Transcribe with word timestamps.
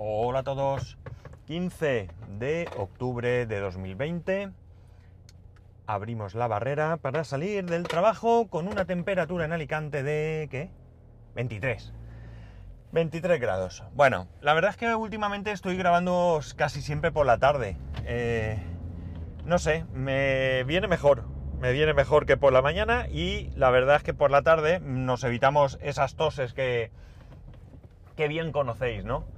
Hola 0.00 0.38
a 0.38 0.42
todos. 0.44 0.96
15 1.48 2.08
de 2.38 2.68
octubre 2.76 3.46
de 3.46 3.58
2020. 3.58 4.52
Abrimos 5.88 6.36
la 6.36 6.46
barrera 6.46 6.98
para 6.98 7.24
salir 7.24 7.66
del 7.66 7.88
trabajo 7.88 8.46
con 8.46 8.68
una 8.68 8.84
temperatura 8.84 9.44
en 9.44 9.52
Alicante 9.52 10.04
de... 10.04 10.46
¿qué? 10.52 10.70
23. 11.34 11.92
23 12.92 13.40
grados. 13.40 13.82
Bueno, 13.92 14.28
la 14.40 14.54
verdad 14.54 14.70
es 14.70 14.76
que 14.76 14.94
últimamente 14.94 15.50
estoy 15.50 15.76
grabando 15.76 16.38
casi 16.54 16.80
siempre 16.80 17.10
por 17.10 17.26
la 17.26 17.38
tarde. 17.38 17.76
Eh, 18.04 18.56
no 19.46 19.58
sé, 19.58 19.84
me 19.92 20.62
viene 20.62 20.86
mejor. 20.86 21.24
Me 21.58 21.72
viene 21.72 21.92
mejor 21.92 22.24
que 22.24 22.36
por 22.36 22.52
la 22.52 22.62
mañana 22.62 23.08
y 23.08 23.50
la 23.56 23.70
verdad 23.70 23.96
es 23.96 24.04
que 24.04 24.14
por 24.14 24.30
la 24.30 24.42
tarde 24.42 24.78
nos 24.78 25.24
evitamos 25.24 25.76
esas 25.82 26.14
toses 26.14 26.54
que, 26.54 26.92
que 28.14 28.28
bien 28.28 28.52
conocéis, 28.52 29.04
¿no? 29.04 29.36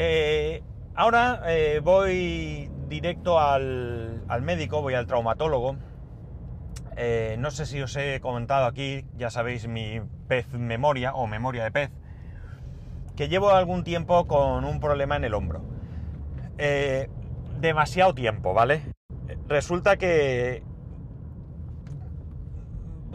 Eh, 0.00 0.62
ahora 0.94 1.42
eh, 1.48 1.80
voy 1.82 2.70
directo 2.86 3.40
al, 3.40 4.22
médico, 4.42 4.80
voy 4.80 4.94
al 4.94 5.08
traumatólogo. 5.08 5.74
Eh, 6.96 7.34
no 7.40 7.50
sé 7.50 7.66
si 7.66 7.82
os 7.82 7.96
he 7.96 8.20
comentado 8.20 8.66
aquí, 8.66 9.04
ya 9.16 9.28
sabéis 9.30 9.66
mi 9.66 10.00
pez 10.28 10.52
memoria 10.52 11.14
o 11.14 11.26
memoria 11.26 11.64
de 11.64 11.72
pez, 11.72 11.90
que 13.16 13.28
llevo 13.28 13.50
algún 13.50 13.82
tiempo 13.82 14.28
con 14.28 14.64
un 14.64 14.78
problema 14.78 15.16
en 15.16 15.24
el 15.24 15.34
hombro. 15.34 15.62
demasiado 17.58 18.14
tiempo, 18.14 18.54
¿vale? 18.54 18.82
Resulta 19.48 19.96
que 19.96 20.62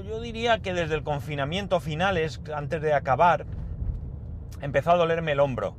yo 0.06 0.20
diría 0.20 0.60
que 0.60 0.74
desde 0.74 0.96
el 0.96 1.04
confinamiento 1.04 1.80
finales, 1.80 2.42
antes 2.54 2.82
de 2.82 2.94
acabar, 2.94 3.46
empezó 4.60 4.92
a 4.92 4.98
dolerme 4.98 5.32
el 5.32 5.40
hombro. 5.40 5.78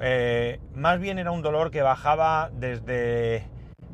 Eh, 0.00 0.60
más 0.74 0.98
bien 0.98 1.18
era 1.18 1.30
un 1.30 1.42
dolor 1.42 1.70
que 1.70 1.82
bajaba 1.82 2.50
desde, 2.52 3.46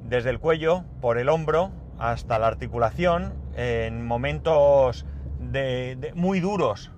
desde 0.05 0.31
el 0.31 0.39
cuello, 0.39 0.85
por 1.01 1.19
el 1.19 1.29
hombro, 1.29 1.71
hasta 1.99 2.39
la 2.39 2.47
articulación, 2.47 3.35
en 3.55 4.07
momentos 4.07 5.05
de, 5.39 6.13
muy 6.15 6.41
duros. 6.41 6.91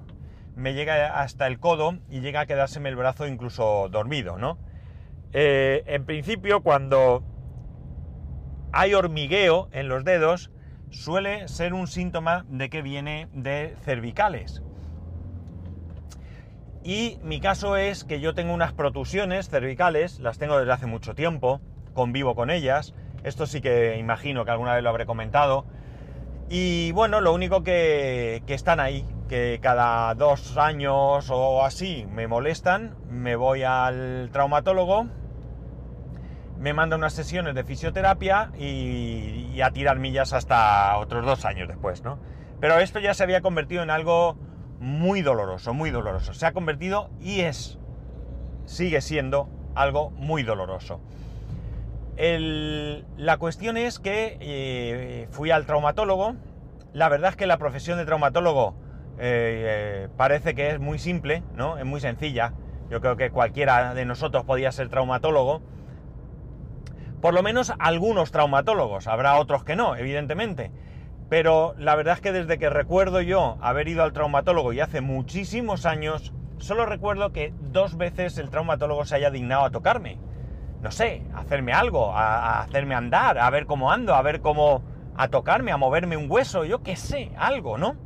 Me 0.55 0.75
llega 0.75 1.21
hasta 1.21 1.47
el 1.47 1.59
codo 1.59 1.99
y 2.11 2.21
llega 2.21 2.41
a 2.41 2.47
quedárseme 2.47 2.89
el 2.89 2.97
brazo 2.97 3.27
incluso 3.27 3.89
dormido, 3.91 4.39
¿no? 4.39 4.59
Eh, 5.33 5.83
en 5.87 6.05
principio, 6.05 6.63
cuando 6.63 7.23
hay 8.73 8.95
hormigueo 8.95 9.69
en 9.73 9.89
los 9.89 10.05
dedos, 10.05 10.51
suele 10.91 11.49
ser 11.49 11.73
un 11.73 11.87
síntoma 11.87 12.45
de 12.49 12.69
que 12.69 12.83
viene 12.83 13.29
de 13.33 13.75
cervicales. 13.83 14.63
Y 16.85 17.19
mi 17.23 17.41
caso 17.41 17.77
es 17.77 18.05
que 18.05 18.21
yo 18.21 18.35
tengo 18.35 18.53
unas 18.53 18.73
protusiones 18.73 19.49
cervicales, 19.49 20.19
las 20.19 20.39
tengo 20.39 20.59
desde 20.59 20.73
hace 20.73 20.87
mucho 20.87 21.15
tiempo, 21.15 21.61
convivo 21.95 22.35
con 22.35 22.51
ellas, 22.51 22.95
esto 23.23 23.47
sí 23.47 23.61
que 23.61 23.99
imagino 23.99 24.45
que 24.45 24.51
alguna 24.51 24.75
vez 24.75 24.83
lo 24.83 24.91
habré 24.91 25.07
comentado. 25.07 25.65
Y 26.49 26.91
bueno, 26.93 27.21
lo 27.21 27.33
único 27.33 27.63
que, 27.63 28.43
están 28.49 28.81
ahí, 28.81 29.07
que 29.29 29.61
cada 29.63 30.15
dos 30.15 30.59
años 30.59 31.31
o 31.31 31.65
así 31.65 32.05
me 32.11 32.27
molestan, 32.27 32.97
me 33.09 33.37
voy 33.37 33.63
al 33.63 34.29
traumatólogo, 34.33 35.07
me 36.59 36.73
manda 36.75 36.97
unas 36.97 37.13
sesiones 37.13 37.55
de 37.55 37.65
fisioterapia 37.65 38.51
y, 38.59 39.51
y, 39.55 39.63
a 39.63 39.71
tirar 39.71 39.99
millas 39.99 40.33
hasta 40.33 40.99
otros 40.99 41.25
dos 41.25 41.45
años 41.45 41.69
después, 41.69 42.03
¿no? 42.03 42.19
Pero 42.61 42.79
esto 42.79 43.01
ya 43.01 43.15
se 43.15 43.23
había 43.23 43.41
convertido 43.41 43.83
en 43.83 43.91
algo 43.91 44.37
muy 44.83 45.23
doloroso, 45.23 45.73
muy 45.73 45.91
doloroso. 45.91 46.35
Se 46.35 46.45
ha 46.45 46.53
convertido 46.53 47.09
y 47.21 47.43
es, 47.43 47.79
sigue 48.65 49.01
siendo 49.01 49.49
algo 49.77 50.11
muy 50.11 50.43
doloroso. 50.43 51.01
la 52.19 53.37
cuestión 53.39 53.77
es 53.77 54.01
que 54.01 54.37
eh, 54.41 55.29
fui 55.31 55.53
al 55.53 55.67
traumatólogo. 55.67 56.35
La 56.93 57.09
verdad 57.09 57.31
es 57.31 57.37
que 57.37 57.47
la 57.47 57.59
profesión 57.59 57.97
de 57.97 58.05
traumatólogo 58.05 58.75
eh, 59.19 59.65
eh, 59.67 60.09
parece 60.17 60.55
que 60.57 60.71
es 60.71 60.81
muy 60.81 60.99
simple, 60.99 61.45
¿no? 61.55 61.79
Es 61.79 61.85
muy 61.85 62.01
sencilla. 62.01 62.53
Yo 62.91 63.01
creo 63.01 63.17
que 63.17 63.31
cualquiera 63.31 63.95
de 63.95 64.05
nosotros 64.05 64.45
podía 64.45 64.73
ser 64.73 64.89
traumatólogo. 64.89 65.63
Por 67.21 67.35
lo 67.35 67.43
menos 67.45 67.73
algunos 67.79 68.33
traumatólogos. 68.33 69.07
Habrá 69.07 69.39
otros 69.39 69.63
que 69.63 69.77
no, 69.77 69.95
evidentemente 69.95 70.73
pero 71.33 71.75
la 71.79 71.95
verdad 71.95 72.17
es 72.17 72.21
que 72.21 72.31
desde 72.31 72.59
que 72.59 72.69
recuerdo 72.69 73.23
yo 73.23 73.57
haber 73.63 73.89
ido 73.89 74.03
al 74.03 74.13
traumatólogo 74.13 74.75
y 74.75 74.81
hace 74.81 75.01
muchísimos 75.01 75.87
años, 75.87 76.35
solo 76.59 76.85
recuerdo 76.85 77.33
que 77.33 77.55
dos 77.59 77.97
veces 77.97 78.37
el 78.37 78.51
traumatólogo 78.51 79.07
se 79.07 79.15
haya 79.15 79.31
dignado 79.31 79.65
a 79.65 79.71
tocarme. 79.71 80.19
No 80.83 80.91
sé, 80.91 81.23
a 81.33 81.41
hacerme 81.41 81.73
algo, 81.73 82.15
a, 82.15 82.61
hacerme 82.61 82.95
andar, 82.95 83.39
a 83.39 83.49
ver 83.49 83.65
cómo 83.65 83.91
ando, 83.91 84.15
a 84.15 84.21
ver 84.21 84.43
cómo... 84.43 84.83
a 85.17 85.29
tocarme, 85.29 85.73
a 85.73 85.79
moverme 85.79 86.19
un 86.19 86.31
hueso, 86.31 86.67
yo 86.67 86.83
qué 86.83 86.97
sé, 86.97 87.33
algo, 87.39 87.79
¿no? 87.79 87.97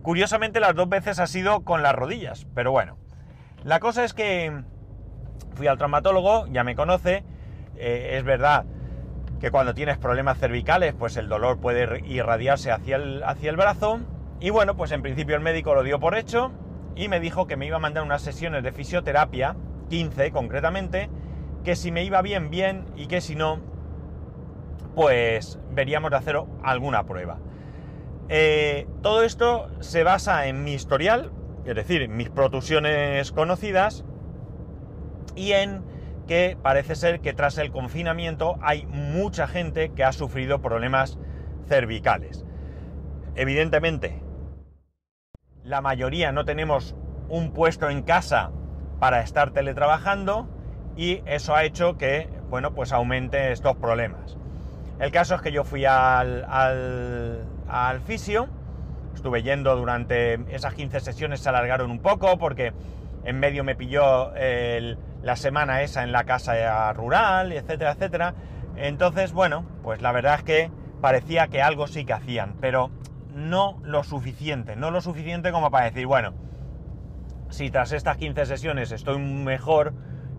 Curiosamente 0.00 0.58
las 0.58 0.74
dos 0.74 0.88
veces 0.88 1.18
ha 1.18 1.26
sido 1.26 1.60
con 1.62 1.82
las 1.82 1.94
rodillas, 1.94 2.46
pero 2.54 2.72
bueno. 2.72 2.96
La 3.64 3.80
cosa 3.80 4.02
es 4.02 4.14
que 4.14 4.62
fui 5.56 5.66
al 5.66 5.76
traumatólogo, 5.76 6.46
ya 6.46 6.64
me 6.64 6.74
conoce, 6.74 7.22
eh, 7.76 8.16
es 8.16 8.24
verdad 8.24 8.64
que 9.40 9.50
cuando 9.50 9.74
tienes 9.74 9.98
problemas 9.98 10.38
cervicales, 10.38 10.94
pues 10.94 11.16
el 11.16 11.28
dolor 11.28 11.58
puede 11.58 12.02
irradiarse 12.06 12.70
hacia 12.70 12.96
el, 12.96 13.22
hacia 13.22 13.50
el 13.50 13.56
brazo. 13.56 14.00
Y 14.40 14.50
bueno, 14.50 14.76
pues 14.76 14.92
en 14.92 15.02
principio 15.02 15.36
el 15.36 15.42
médico 15.42 15.74
lo 15.74 15.82
dio 15.82 15.98
por 16.00 16.16
hecho 16.16 16.52
y 16.94 17.08
me 17.08 17.20
dijo 17.20 17.46
que 17.46 17.56
me 17.56 17.66
iba 17.66 17.76
a 17.76 17.80
mandar 17.80 18.02
unas 18.02 18.22
sesiones 18.22 18.62
de 18.62 18.72
fisioterapia, 18.72 19.56
15 19.90 20.30
concretamente, 20.30 21.10
que 21.62 21.76
si 21.76 21.92
me 21.92 22.04
iba 22.04 22.22
bien, 22.22 22.50
bien, 22.50 22.86
y 22.96 23.06
que 23.06 23.20
si 23.20 23.34
no, 23.34 23.60
pues 24.94 25.58
veríamos 25.72 26.10
de 26.10 26.16
hacer 26.16 26.40
alguna 26.62 27.04
prueba. 27.04 27.38
Eh, 28.28 28.88
todo 29.02 29.22
esto 29.22 29.68
se 29.80 30.02
basa 30.02 30.46
en 30.46 30.64
mi 30.64 30.72
historial, 30.72 31.30
es 31.64 31.74
decir, 31.74 32.08
mis 32.08 32.30
protusiones 32.30 33.30
conocidas, 33.30 34.04
y 35.34 35.52
en 35.52 35.82
que 36.26 36.56
parece 36.62 36.94
ser 36.94 37.20
que 37.20 37.32
tras 37.32 37.58
el 37.58 37.70
confinamiento 37.70 38.58
hay 38.62 38.86
mucha 38.86 39.46
gente 39.46 39.90
que 39.90 40.04
ha 40.04 40.12
sufrido 40.12 40.60
problemas 40.60 41.18
cervicales. 41.66 42.44
Evidentemente, 43.34 44.22
la 45.62 45.80
mayoría 45.80 46.32
no 46.32 46.44
tenemos 46.44 46.94
un 47.28 47.52
puesto 47.52 47.90
en 47.90 48.02
casa 48.02 48.50
para 48.98 49.20
estar 49.20 49.50
teletrabajando 49.50 50.48
y 50.96 51.22
eso 51.26 51.54
ha 51.54 51.64
hecho 51.64 51.98
que, 51.98 52.28
bueno, 52.48 52.74
pues 52.74 52.92
aumente 52.92 53.52
estos 53.52 53.76
problemas. 53.76 54.36
El 54.98 55.10
caso 55.10 55.34
es 55.34 55.42
que 55.42 55.52
yo 55.52 55.64
fui 55.64 55.84
al, 55.84 56.46
al, 57.68 58.00
fisio, 58.00 58.48
estuve 59.14 59.42
yendo 59.42 59.76
durante 59.76 60.38
esas 60.54 60.72
15 60.72 61.00
sesiones, 61.00 61.40
se 61.40 61.50
alargaron 61.50 61.90
un 61.90 61.98
poco 61.98 62.38
porque 62.38 62.72
en 63.26 63.38
medio 63.38 63.64
me 63.64 63.74
pilló 63.74 64.32
la 65.22 65.36
semana 65.36 65.82
esa 65.82 66.02
en 66.04 66.12
la 66.12 66.24
casa 66.24 66.92
rural, 66.94 67.52
etcétera, 67.52 67.92
etcétera. 67.92 68.34
Entonces, 68.76 69.32
bueno, 69.32 69.66
pues 69.82 70.00
la 70.00 70.12
verdad 70.12 70.36
es 70.36 70.42
que 70.44 70.70
parecía 71.00 71.48
que 71.48 71.60
algo 71.60 71.86
sí 71.86 72.04
que 72.04 72.12
hacían, 72.12 72.56
pero 72.60 72.90
no 73.34 73.78
lo 73.82 74.04
suficiente, 74.04 74.76
no 74.76 74.90
lo 74.90 75.00
suficiente 75.00 75.52
como 75.52 75.70
para 75.70 75.86
decir, 75.86 76.06
bueno, 76.06 76.32
si 77.50 77.70
tras 77.70 77.92
estas 77.92 78.16
15 78.16 78.46
sesiones 78.46 78.92
estoy 78.92 79.18
mejor, 79.18 79.92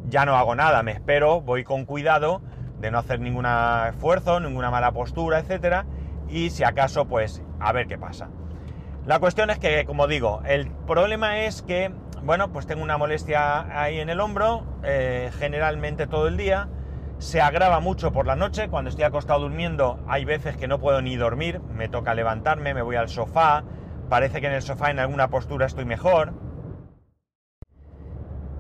ya 0.08 0.26
no 0.26 0.36
hago 0.36 0.56
nada, 0.56 0.82
me 0.82 0.94
espero, 0.94 1.42
voy 1.42 1.64
con 1.64 1.86
cuidado 1.86 2.42
de 2.80 2.92
no 2.92 3.00
hacer 3.00 3.20
ningún 3.20 3.46
esfuerzo, 3.46 4.40
ninguna 4.40 4.72
mala 4.72 4.92
postura, 4.92 5.40
etcétera, 5.40 5.86
y 6.30 6.50
si 6.50 6.64
acaso, 6.64 7.06
pues 7.06 7.44
a 7.60 7.72
ver 7.72 7.88
qué 7.88 7.98
pasa. 7.98 8.30
La 9.06 9.20
cuestión 9.20 9.50
es 9.50 9.60
que, 9.60 9.86
como 9.86 10.08
digo, 10.08 10.42
el 10.46 10.70
problema 10.70 11.40
es 11.40 11.62
que 11.62 11.92
bueno, 12.24 12.52
pues 12.52 12.68
tengo 12.68 12.84
una 12.84 12.98
molestia 12.98 13.82
ahí 13.82 14.00
en 14.00 14.10
el 14.10 14.20
hombro, 14.20 14.64
eh, 14.84 15.32
generalmente 15.40 16.08
todo 16.08 16.28
el 16.28 16.38
día. 16.38 16.70
Se 17.20 17.42
agrava 17.42 17.80
mucho 17.80 18.12
por 18.12 18.28
la 18.28 18.36
noche, 18.36 18.70
cuando 18.70 18.90
estoy 18.90 19.06
acostado 19.06 19.40
durmiendo 19.40 20.00
hay 20.08 20.24
veces 20.26 20.56
que 20.56 20.68
no 20.68 20.80
puedo 20.80 21.02
ni 21.02 21.16
dormir, 21.16 21.62
me 21.74 21.90
toca 21.90 22.14
levantarme, 22.14 22.74
me 22.74 22.84
voy 22.84 22.96
al 22.96 23.10
sofá, 23.10 23.64
parece 24.10 24.40
que 24.40 24.48
en 24.48 24.54
el 24.54 24.62
sofá 24.62 24.92
en 24.92 25.00
alguna 25.00 25.30
postura 25.30 25.66
estoy 25.66 25.86
mejor. 25.86 26.34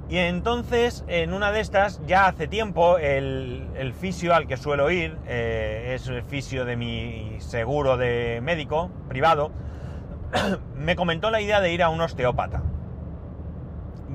Y 0.09 0.17
entonces, 0.17 1.03
en 1.07 1.33
una 1.33 1.51
de 1.51 1.59
estas, 1.59 2.01
ya 2.07 2.27
hace 2.27 2.47
tiempo, 2.47 2.97
el, 2.97 3.93
fisio 3.99 4.33
al 4.33 4.47
que 4.47 4.55
suelo 4.55 4.89
ir, 4.89 5.17
eh, 5.27 5.91
es 5.95 6.07
el 6.07 6.23
fisio 6.23 6.63
de 6.63 6.77
mi 6.77 7.35
seguro 7.39 7.97
de 7.97 8.39
médico 8.41 8.89
privado, 9.09 9.51
me 10.75 10.95
comentó 10.95 11.29
la 11.29 11.41
idea 11.41 11.59
de 11.59 11.73
ir 11.73 11.83
a 11.83 11.89
un 11.89 11.99
osteópata. 11.99 12.63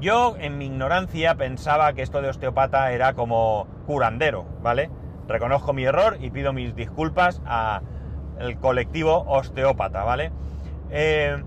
Yo, 0.02 0.34
en 0.36 0.58
mi 0.58 0.66
ignorancia, 0.66 1.36
pensaba 1.36 1.92
que 1.92 2.02
esto 2.02 2.20
de 2.20 2.28
osteopata 2.28 2.90
era 2.90 3.14
como 3.14 3.68
curandero, 3.86 4.44
¿vale? 4.60 4.90
Reconozco 5.28 5.72
mi 5.72 5.84
error 5.84 6.16
y 6.20 6.30
pido 6.30 6.52
mis 6.52 6.74
disculpas 6.74 7.40
al 7.46 8.58
colectivo 8.60 9.24
osteópata, 9.28 10.02
¿vale? 10.02 10.32
Eh, 10.90 11.40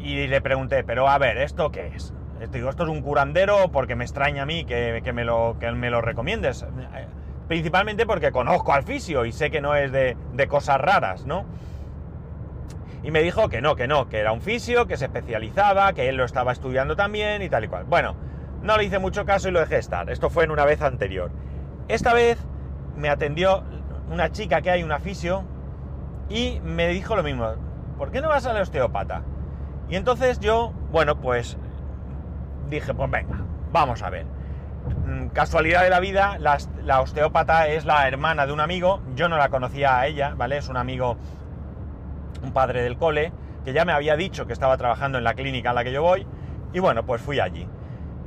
y 0.00 0.28
le 0.28 0.40
pregunté, 0.40 0.84
pero 0.84 1.08
a 1.08 1.18
ver, 1.18 1.38
¿esto 1.38 1.72
qué 1.72 1.88
es? 1.88 2.14
Digo, 2.52 2.70
esto 2.70 2.84
es 2.84 2.88
un 2.88 3.02
curandero 3.02 3.72
porque 3.72 3.96
me 3.96 4.04
extraña 4.04 4.44
a 4.44 4.46
mí 4.46 4.64
que, 4.64 5.02
me, 5.12 5.24
lo, 5.24 5.56
que 5.58 5.72
me 5.72 5.90
lo 5.90 6.00
recomiendes. 6.00 6.64
Principalmente 7.48 8.06
porque 8.06 8.30
conozco 8.30 8.72
al 8.72 8.84
fisio 8.84 9.24
y 9.24 9.32
sé 9.32 9.50
que 9.50 9.60
no 9.60 9.74
es 9.74 9.90
de, 9.90 10.16
de 10.34 10.46
cosas 10.46 10.80
raras, 10.80 11.26
¿no? 11.26 11.44
Y 13.02 13.10
me 13.10 13.22
dijo 13.22 13.48
que 13.48 13.60
no, 13.60 13.76
que 13.76 13.88
no, 13.88 14.08
que 14.08 14.18
era 14.18 14.32
un 14.32 14.40
fisio, 14.40 14.86
que 14.86 14.96
se 14.96 15.06
especializaba, 15.06 15.92
que 15.92 16.08
él 16.08 16.16
lo 16.16 16.24
estaba 16.24 16.52
estudiando 16.52 16.96
también 16.96 17.42
y 17.42 17.48
tal 17.48 17.64
y 17.64 17.68
cual. 17.68 17.84
Bueno, 17.84 18.14
no 18.62 18.76
le 18.76 18.84
hice 18.84 18.98
mucho 18.98 19.24
caso 19.24 19.48
y 19.48 19.52
lo 19.52 19.60
dejé 19.60 19.78
estar. 19.78 20.10
Esto 20.10 20.28
fue 20.28 20.44
en 20.44 20.50
una 20.50 20.64
vez 20.64 20.82
anterior. 20.82 21.30
Esta 21.88 22.12
vez 22.12 22.38
me 22.96 23.08
atendió 23.08 23.64
una 24.10 24.30
chica 24.32 24.60
que 24.60 24.70
hay, 24.70 24.82
un 24.82 24.92
fisio, 25.00 25.44
y 26.28 26.60
me 26.62 26.88
dijo 26.88 27.16
lo 27.16 27.22
mismo. 27.22 27.54
¿Por 27.96 28.10
qué 28.10 28.20
no 28.20 28.28
vas 28.28 28.46
al 28.46 28.60
osteópata? 28.60 29.22
Y 29.88 29.96
entonces 29.96 30.38
yo, 30.40 30.72
bueno, 30.92 31.20
pues 31.20 31.56
dije, 32.68 32.94
pues 32.94 33.10
venga, 33.10 33.40
vamos 33.72 34.02
a 34.02 34.10
ver. 34.10 34.26
Mm, 35.06 35.28
casualidad 35.28 35.82
de 35.82 35.90
la 35.90 36.00
vida, 36.00 36.38
la, 36.38 36.58
la 36.84 37.00
osteópata 37.00 37.68
es 37.68 37.84
la 37.84 38.06
hermana 38.06 38.46
de 38.46 38.52
un 38.52 38.60
amigo. 38.60 39.00
Yo 39.16 39.28
no 39.28 39.36
la 39.36 39.48
conocía 39.48 39.98
a 39.98 40.06
ella, 40.06 40.34
¿vale? 40.36 40.58
Es 40.58 40.68
un 40.68 40.76
amigo 40.76 41.16
un 42.42 42.52
padre 42.52 42.82
del 42.82 42.96
cole, 42.96 43.32
que 43.64 43.72
ya 43.72 43.84
me 43.84 43.92
había 43.92 44.16
dicho 44.16 44.46
que 44.46 44.52
estaba 44.52 44.76
trabajando 44.76 45.18
en 45.18 45.24
la 45.24 45.34
clínica 45.34 45.70
a 45.70 45.74
la 45.74 45.84
que 45.84 45.92
yo 45.92 46.02
voy, 46.02 46.26
y 46.72 46.78
bueno, 46.78 47.04
pues 47.04 47.20
fui 47.20 47.40
allí. 47.40 47.66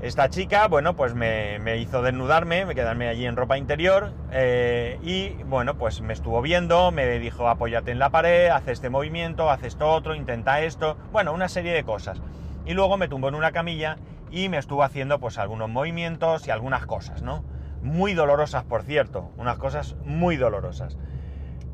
Esta 0.03 0.29
chica, 0.29 0.67
bueno, 0.67 0.97
pues 0.97 1.15
me, 1.15 1.77
hizo 1.77 2.01
desnudarme, 2.01 2.65
me 2.65 2.75
quedarme 2.75 3.07
allí 3.07 3.25
en 3.25 3.37
ropa 3.37 3.57
interior 3.57 4.11
eh, 4.33 4.99
y 5.01 5.29
bueno, 5.43 5.77
pues 5.77 6.01
me 6.01 6.11
estuvo 6.11 6.41
viendo, 6.41 6.91
me 6.91 7.19
dijo 7.19 7.47
apóyate 7.47 7.91
en 7.91 7.99
la 7.99 8.09
pared, 8.09 8.49
haz 8.49 8.67
este 8.67 8.89
movimiento, 8.89 9.49
haz 9.49 9.63
esto 9.63 9.89
otro, 9.89 10.13
intenta 10.13 10.59
esto, 10.59 10.97
bueno, 11.13 11.31
una 11.31 11.47
serie 11.47 11.71
de 11.71 11.85
cosas. 11.85 12.21
Y 12.65 12.73
luego 12.73 12.97
me 12.97 13.07
tumbó 13.07 13.29
en 13.29 13.35
una 13.35 13.53
camilla 13.53 13.97
y 14.29 14.49
me 14.49 14.57
estuvo 14.57 14.83
haciendo 14.83 15.21
pues 15.21 15.37
algunos 15.37 15.69
movimientos 15.69 16.49
y 16.49 16.51
algunas 16.51 16.85
cosas, 16.85 17.21
¿no? 17.21 17.45
Muy 17.81 18.13
dolorosas, 18.13 18.65
por 18.65 18.83
cierto, 18.83 19.31
unas 19.37 19.57
cosas 19.57 19.95
muy 20.03 20.35
dolorosas. 20.35 20.97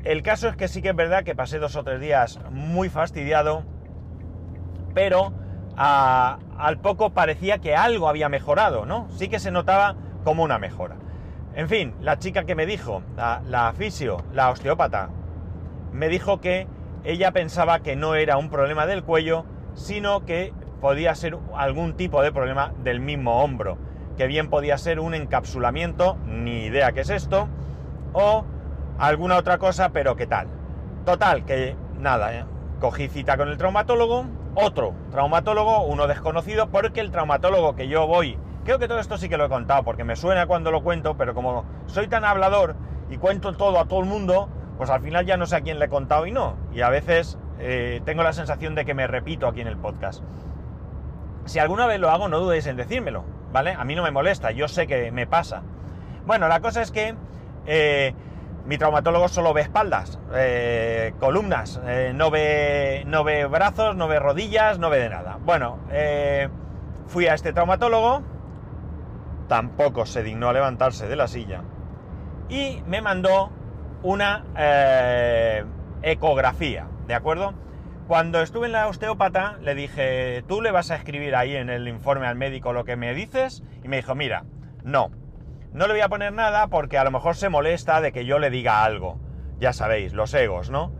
El 0.04 0.22
caso 0.22 0.48
es 0.48 0.56
que 0.56 0.68
sí 0.68 0.80
que 0.80 0.90
es 0.90 0.96
verdad 0.96 1.24
que 1.24 1.34
pasé 1.34 1.58
dos 1.58 1.76
o 1.76 1.84
tres 1.84 2.00
días 2.00 2.40
muy 2.50 2.88
fastidiado, 2.88 3.64
pero 4.94 5.32
al 5.76 6.78
poco 6.78 7.10
parecía 7.10 7.58
que 7.58 7.76
algo 7.76 8.08
había 8.08 8.28
mejorado, 8.28 8.86
¿no? 8.86 9.08
Sí 9.10 9.28
que 9.28 9.38
se 9.38 9.50
notaba 9.50 9.96
como 10.24 10.42
una 10.42 10.58
mejora. 10.58 10.96
En 11.54 11.68
fin, 11.68 11.94
la 12.00 12.18
chica 12.18 12.44
que 12.44 12.54
me 12.54 12.66
dijo, 12.66 13.02
la, 13.16 13.42
la 13.46 13.72
fisio, 13.72 14.18
la 14.32 14.50
osteópata, 14.50 15.10
me 15.92 16.08
dijo 16.08 16.40
que 16.40 16.66
ella 17.04 17.32
pensaba 17.32 17.80
que 17.80 17.96
no 17.96 18.14
era 18.14 18.36
un 18.36 18.50
problema 18.50 18.86
del 18.86 19.02
cuello, 19.02 19.44
sino 19.74 20.24
que 20.24 20.52
podía 20.80 21.14
ser 21.14 21.36
algún 21.54 21.94
tipo 21.94 22.22
de 22.22 22.32
problema 22.32 22.72
del 22.82 23.00
mismo 23.00 23.42
hombro, 23.42 23.78
que 24.16 24.26
bien 24.26 24.48
podía 24.48 24.78
ser 24.78 25.00
un 25.00 25.14
encapsulamiento, 25.14 26.16
ni 26.26 26.64
idea 26.64 26.92
qué 26.92 27.00
es 27.00 27.10
esto, 27.10 27.48
o 28.12 28.44
alguna 29.00 29.38
otra 29.38 29.58
cosa, 29.58 29.88
pero 29.90 30.14
¿qué 30.14 30.26
tal? 30.26 30.46
Total, 31.04 31.44
que 31.44 31.74
nada, 31.98 32.34
¿eh? 32.34 32.44
cogí 32.80 33.08
cita 33.08 33.36
con 33.36 33.48
el 33.48 33.56
traumatólogo, 33.56 34.26
otro 34.54 34.94
traumatólogo, 35.10 35.82
uno 35.84 36.06
desconocido, 36.06 36.68
porque 36.68 37.00
el 37.00 37.10
traumatólogo 37.10 37.74
que 37.74 37.88
yo 37.88 38.06
voy, 38.06 38.38
creo 38.64 38.78
que 38.78 38.88
todo 38.88 39.00
esto 39.00 39.16
sí 39.16 39.28
que 39.28 39.36
lo 39.36 39.46
he 39.46 39.48
contado, 39.48 39.82
porque 39.82 40.04
me 40.04 40.16
suena 40.16 40.46
cuando 40.46 40.70
lo 40.70 40.82
cuento, 40.82 41.16
pero 41.16 41.34
como 41.34 41.64
soy 41.86 42.08
tan 42.08 42.24
hablador 42.24 42.76
y 43.10 43.16
cuento 43.16 43.54
todo 43.54 43.80
a 43.80 43.86
todo 43.86 44.00
el 44.00 44.06
mundo, 44.06 44.48
pues 44.76 44.90
al 44.90 45.00
final 45.00 45.26
ya 45.26 45.36
no 45.36 45.46
sé 45.46 45.56
a 45.56 45.60
quién 45.62 45.78
le 45.78 45.86
he 45.86 45.88
contado 45.88 46.26
y 46.26 46.32
no. 46.32 46.56
Y 46.72 46.82
a 46.82 46.90
veces 46.90 47.38
eh, 47.58 48.00
tengo 48.04 48.22
la 48.22 48.32
sensación 48.32 48.74
de 48.74 48.84
que 48.84 48.94
me 48.94 49.06
repito 49.06 49.46
aquí 49.46 49.60
en 49.60 49.66
el 49.66 49.76
podcast. 49.76 50.22
Si 51.46 51.58
alguna 51.58 51.86
vez 51.86 52.00
lo 52.00 52.10
hago, 52.10 52.28
no 52.28 52.38
dudéis 52.38 52.66
en 52.66 52.76
decírmelo, 52.76 53.24
¿vale? 53.52 53.72
A 53.72 53.84
mí 53.84 53.94
no 53.94 54.02
me 54.02 54.10
molesta, 54.10 54.50
yo 54.52 54.68
sé 54.68 54.86
que 54.86 55.10
me 55.10 55.26
pasa. 55.26 55.62
Bueno, 56.26 56.48
la 56.48 56.60
cosa 56.60 56.82
es 56.82 56.90
que 56.90 57.14
eh, 57.66 58.14
mi 58.70 58.78
traumatólogo 58.78 59.26
solo 59.26 59.52
ve 59.52 59.62
espaldas, 59.62 60.20
eh, 60.32 61.12
columnas, 61.18 61.80
eh, 61.88 62.12
no, 62.14 62.30
ve, 62.30 63.02
no 63.04 63.24
ve 63.24 63.46
brazos, 63.46 63.96
no 63.96 64.06
ve 64.06 64.20
rodillas, 64.20 64.78
no 64.78 64.90
ve 64.90 65.00
de 65.00 65.08
nada. 65.08 65.40
Bueno, 65.44 65.80
eh, 65.90 66.48
fui 67.08 67.26
a 67.26 67.34
este 67.34 67.52
traumatólogo, 67.52 68.22
tampoco 69.48 70.06
se 70.06 70.22
dignó 70.22 70.50
a 70.50 70.52
levantarse 70.52 71.08
de 71.08 71.16
la 71.16 71.26
silla 71.26 71.64
y 72.48 72.80
me 72.86 73.02
mandó 73.02 73.50
una 74.04 74.44
ecografía, 76.02 76.86
¿de 77.08 77.14
acuerdo? 77.14 77.54
Cuando 78.06 78.40
estuve 78.40 78.66
en 78.66 78.72
la 78.72 78.86
osteópata 78.86 79.58
le 79.62 79.74
dije, 79.74 80.44
tú 80.46 80.62
le 80.62 80.70
vas 80.70 80.92
a 80.92 80.94
escribir 80.94 81.34
ahí 81.34 81.56
en 81.56 81.70
el 81.70 81.88
informe 81.88 82.28
al 82.28 82.36
médico 82.36 82.72
lo 82.72 82.84
que 82.84 82.94
me 82.94 83.14
dices 83.14 83.64
y 83.82 83.88
me 83.88 83.96
dijo, 83.96 84.14
mira, 84.14 84.44
no, 84.84 85.10
no 85.72 85.86
le 85.86 85.92
voy 85.92 86.02
a 86.02 86.08
poner 86.08 86.32
nada 86.32 86.66
porque 86.66 86.98
a 86.98 87.04
lo 87.04 87.10
mejor 87.10 87.36
se 87.36 87.48
molesta 87.48 88.00
de 88.00 88.12
que 88.12 88.24
yo 88.24 88.38
le 88.38 88.50
diga 88.50 88.84
algo. 88.84 89.18
Ya 89.58 89.72
sabéis, 89.72 90.12
los 90.12 90.34
egos, 90.34 90.70
¿no? 90.70 90.92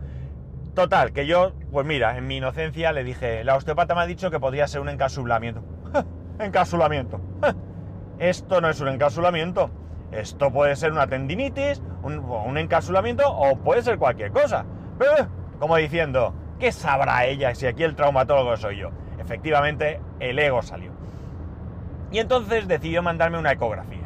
Total, 0.73 1.11
que 1.11 1.25
yo, 1.27 1.51
pues 1.71 1.85
mira, 1.85 2.17
en 2.17 2.27
mi 2.27 2.37
inocencia 2.37 2.93
le 2.93 3.03
dije, 3.03 3.43
la 3.43 3.55
osteopata 3.55 3.95
me 3.95 4.01
ha 4.01 4.05
dicho 4.05 4.31
que 4.31 4.39
podría 4.39 4.67
ser 4.67 4.79
un 4.79 4.87
encasulamiento. 4.87 5.61
encasulamiento. 6.39 7.19
Esto 8.19 8.61
no 8.61 8.69
es 8.69 8.79
un 8.79 8.87
encasulamiento. 8.87 9.69
Esto 10.11 10.51
puede 10.51 10.75
ser 10.75 10.91
una 10.91 11.07
tendinitis, 11.07 11.81
un, 12.03 12.19
un 12.19 12.57
encasulamiento 12.57 13.29
o 13.29 13.57
puede 13.57 13.81
ser 13.81 13.97
cualquier 13.97 14.31
cosa. 14.31 14.65
Pero, 14.97 15.27
como 15.59 15.75
diciendo, 15.75 16.33
¿qué 16.59 16.71
sabrá 16.71 17.25
ella 17.25 17.53
si 17.55 17.67
aquí 17.67 17.83
el 17.83 17.95
traumatólogo 17.95 18.55
soy 18.55 18.77
yo? 18.77 18.91
Efectivamente, 19.19 19.99
el 20.19 20.39
ego 20.39 20.61
salió. 20.61 20.91
Y 22.11 22.19
entonces 22.19 22.67
decidió 22.67 23.01
mandarme 23.01 23.37
una 23.37 23.51
ecografía. 23.51 24.00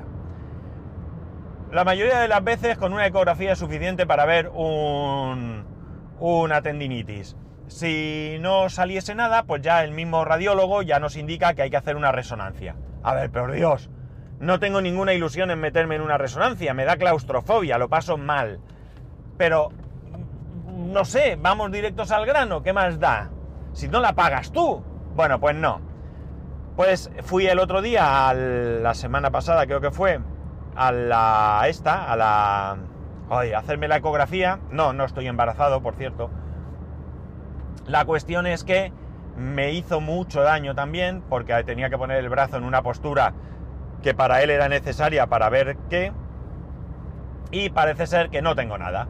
La 1.71 1.83
mayoría 1.83 2.19
de 2.19 2.27
las 2.27 2.43
veces 2.43 2.77
con 2.77 2.93
una 2.93 3.07
ecografía 3.07 3.53
es 3.53 3.59
suficiente 3.59 4.05
para 4.05 4.25
ver 4.25 4.49
un, 4.53 5.65
una 6.19 6.61
tendinitis. 6.61 7.35
Si 7.67 8.37
no 8.39 8.69
saliese 8.69 9.15
nada, 9.15 9.43
pues 9.43 9.61
ya 9.61 9.83
el 9.83 9.91
mismo 9.91 10.23
radiólogo 10.23 10.83
ya 10.83 10.99
nos 10.99 11.17
indica 11.17 11.53
que 11.53 11.63
hay 11.63 11.69
que 11.69 11.77
hacer 11.77 11.95
una 11.95 12.11
resonancia. 12.11 12.75
A 13.03 13.13
ver, 13.15 13.31
por 13.31 13.51
Dios, 13.51 13.89
no 14.39 14.59
tengo 14.59 14.81
ninguna 14.81 15.13
ilusión 15.13 15.49
en 15.51 15.59
meterme 15.59 15.95
en 15.95 16.01
una 16.01 16.17
resonancia, 16.17 16.73
me 16.73 16.85
da 16.85 16.97
claustrofobia, 16.97 17.77
lo 17.77 17.89
paso 17.89 18.17
mal. 18.17 18.59
Pero, 19.37 19.69
no 20.67 21.03
sé, 21.05 21.37
vamos 21.41 21.71
directos 21.71 22.11
al 22.11 22.25
grano, 22.25 22.61
¿qué 22.61 22.71
más 22.71 22.99
da? 22.99 23.31
Si 23.73 23.87
no 23.87 23.99
la 23.99 24.13
pagas 24.13 24.51
tú. 24.51 24.83
Bueno, 25.15 25.39
pues 25.39 25.55
no. 25.55 25.81
Pues 26.75 27.09
fui 27.23 27.47
el 27.47 27.59
otro 27.59 27.81
día, 27.81 28.33
la 28.33 28.93
semana 28.93 29.31
pasada 29.31 29.65
creo 29.65 29.81
que 29.81 29.91
fue, 29.91 30.19
a 30.75 30.91
la 30.91 31.63
esta, 31.67 32.11
a 32.11 32.15
la... 32.15 32.77
Oye, 33.29 33.55
hacerme 33.55 33.87
la 33.87 33.97
ecografía. 33.97 34.59
No, 34.69 34.93
no 34.93 35.05
estoy 35.05 35.27
embarazado, 35.27 35.81
por 35.81 35.95
cierto. 35.95 36.29
La 37.87 38.05
cuestión 38.05 38.47
es 38.47 38.63
que 38.63 38.91
me 39.37 39.71
hizo 39.71 40.01
mucho 40.01 40.41
daño 40.41 40.75
también, 40.75 41.21
porque 41.29 41.63
tenía 41.63 41.89
que 41.89 41.97
poner 41.97 42.17
el 42.17 42.29
brazo 42.29 42.57
en 42.57 42.63
una 42.63 42.81
postura 42.81 43.33
que 44.01 44.13
para 44.13 44.41
él 44.41 44.49
era 44.49 44.69
necesaria 44.69 45.27
para 45.27 45.49
ver 45.49 45.77
qué. 45.89 46.13
Y 47.51 47.69
parece 47.69 48.07
ser 48.07 48.29
que 48.29 48.41
no 48.41 48.55
tengo 48.55 48.77
nada. 48.77 49.07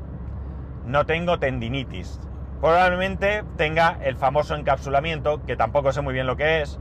No 0.86 1.06
tengo 1.06 1.40
tendinitis. 1.40 2.20
Probablemente 2.62 3.44
tenga 3.58 3.98
el 4.02 4.16
famoso 4.16 4.56
encapsulamiento, 4.56 5.44
que 5.46 5.56
tampoco 5.56 5.92
sé 5.92 6.02
muy 6.02 6.14
bien 6.14 6.28
lo 6.28 6.38
que 6.38 6.62
es. 6.62 6.80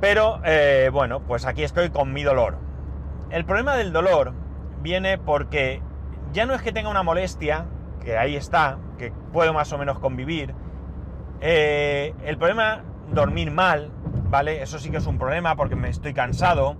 Pero 0.00 0.40
eh, 0.44 0.90
bueno, 0.92 1.20
pues 1.20 1.46
aquí 1.46 1.62
estoy 1.62 1.90
con 1.90 2.12
mi 2.12 2.22
dolor. 2.22 2.69
El 3.30 3.44
problema 3.44 3.76
del 3.76 3.92
dolor 3.92 4.32
viene 4.82 5.16
porque 5.16 5.80
ya 6.32 6.46
no 6.46 6.54
es 6.54 6.62
que 6.62 6.72
tenga 6.72 6.90
una 6.90 7.04
molestia, 7.04 7.66
que 8.02 8.18
ahí 8.18 8.34
está, 8.34 8.78
que 8.98 9.12
puedo 9.32 9.52
más 9.52 9.72
o 9.72 9.78
menos 9.78 10.00
convivir. 10.00 10.52
Eh, 11.40 12.12
el 12.24 12.38
problema, 12.38 12.82
dormir 13.12 13.52
mal, 13.52 13.92
¿vale? 14.30 14.62
Eso 14.62 14.80
sí 14.80 14.90
que 14.90 14.96
es 14.96 15.06
un 15.06 15.18
problema 15.18 15.54
porque 15.54 15.76
me 15.76 15.88
estoy 15.88 16.12
cansado. 16.12 16.76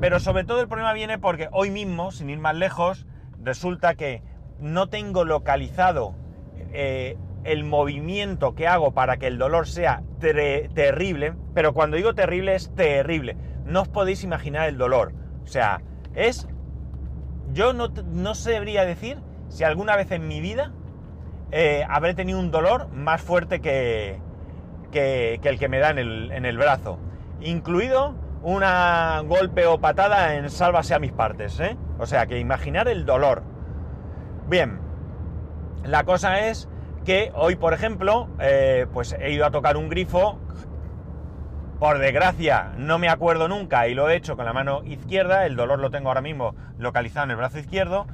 Pero 0.00 0.20
sobre 0.20 0.44
todo 0.44 0.62
el 0.62 0.68
problema 0.68 0.94
viene 0.94 1.18
porque 1.18 1.50
hoy 1.52 1.70
mismo, 1.70 2.12
sin 2.12 2.30
ir 2.30 2.38
más 2.38 2.56
lejos, 2.56 3.06
resulta 3.38 3.94
que 3.94 4.22
no 4.58 4.88
tengo 4.88 5.24
localizado 5.24 6.14
eh, 6.72 7.18
el 7.44 7.64
movimiento 7.64 8.54
que 8.54 8.68
hago 8.68 8.92
para 8.92 9.18
que 9.18 9.26
el 9.26 9.36
dolor 9.36 9.66
sea 9.68 10.02
terrible. 10.18 11.34
Pero 11.52 11.74
cuando 11.74 11.98
digo 11.98 12.14
terrible 12.14 12.54
es 12.54 12.74
terrible. 12.74 13.36
No 13.66 13.82
os 13.82 13.88
podéis 13.88 14.24
imaginar 14.24 14.66
el 14.66 14.78
dolor. 14.78 15.12
O 15.44 15.46
sea, 15.46 15.80
es... 16.14 16.48
Yo 17.52 17.72
no, 17.72 17.88
no 17.88 18.34
sabría 18.34 18.84
decir 18.84 19.18
si 19.48 19.64
alguna 19.64 19.94
vez 19.96 20.10
en 20.10 20.26
mi 20.26 20.40
vida 20.40 20.72
eh, 21.50 21.84
habré 21.86 22.14
tenido 22.14 22.38
un 22.38 22.50
dolor 22.50 22.88
más 22.88 23.20
fuerte 23.20 23.60
que, 23.60 24.18
que, 24.90 25.38
el 25.42 25.58
que 25.58 25.68
me 25.68 25.78
da 25.78 25.90
en 25.90 25.98
el, 25.98 26.32
en 26.32 26.46
el 26.46 26.56
brazo. 26.56 26.98
Incluido 27.40 28.14
una 28.42 29.20
golpe 29.26 29.66
o 29.66 29.78
patada 29.78 30.34
en 30.34 30.48
sálvase 30.48 30.94
a 30.94 30.98
mis 30.98 31.12
partes, 31.12 31.60
¿eh? 31.60 31.76
O 31.98 32.06
sea, 32.06 32.26
que 32.26 32.38
imaginar 32.38 32.88
el 32.88 33.04
dolor. 33.04 33.42
Bien, 34.48 34.80
la 35.84 36.04
cosa 36.04 36.48
es 36.48 36.68
que 37.04 37.32
hoy, 37.34 37.56
por 37.56 37.74
ejemplo, 37.74 38.28
eh, 38.40 38.86
pues 38.92 39.14
he 39.20 39.32
ido 39.32 39.44
a 39.44 39.50
tocar 39.50 39.76
un 39.76 39.88
grifo 39.88 40.38
Por 41.82 41.98
desgracia, 41.98 42.74
no 42.76 43.00
me 43.00 43.08
acuerdo 43.08 43.48
nunca 43.48 43.88
y 43.88 43.94
lo 43.94 44.08
he 44.08 44.14
hecho 44.14 44.36
con 44.36 44.44
la 44.44 44.52
mano 44.52 44.84
izquierda, 44.84 45.46
el 45.46 45.56
dolor 45.56 45.80
lo 45.80 45.90
tengo 45.90 46.10
ahora 46.10 46.20
mismo 46.20 46.54
localizado 46.78 47.24
en 47.24 47.32
el 47.32 47.36
brazo 47.36 47.58
izquierdo, 47.58 48.06